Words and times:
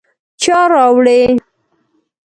_چا 0.41 0.59
راوړې؟ 0.73 1.19